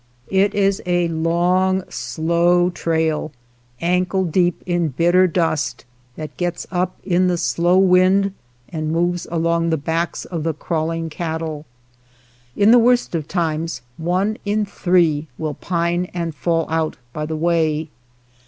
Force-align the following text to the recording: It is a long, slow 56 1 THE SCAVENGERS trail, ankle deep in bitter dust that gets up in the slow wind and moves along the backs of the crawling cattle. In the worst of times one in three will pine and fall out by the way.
It 0.31 0.55
is 0.55 0.81
a 0.87 1.09
long, 1.09 1.83
slow 1.87 2.71
56 2.71 2.85
1 2.87 2.95
THE 2.95 2.95
SCAVENGERS 2.95 3.07
trail, 3.07 3.31
ankle 3.81 4.25
deep 4.25 4.63
in 4.65 4.87
bitter 4.87 5.27
dust 5.27 5.85
that 6.15 6.35
gets 6.37 6.65
up 6.71 6.95
in 7.03 7.27
the 7.27 7.37
slow 7.37 7.77
wind 7.77 8.33
and 8.69 8.91
moves 8.91 9.27
along 9.29 9.69
the 9.69 9.77
backs 9.77 10.25
of 10.25 10.41
the 10.41 10.55
crawling 10.55 11.11
cattle. 11.11 11.67
In 12.55 12.71
the 12.71 12.79
worst 12.79 13.13
of 13.13 13.27
times 13.27 13.83
one 13.97 14.39
in 14.43 14.65
three 14.65 15.27
will 15.37 15.53
pine 15.53 16.05
and 16.15 16.33
fall 16.33 16.65
out 16.67 16.97
by 17.13 17.27
the 17.27 17.37
way. 17.37 17.89